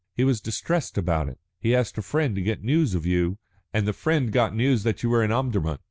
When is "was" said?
0.23-0.41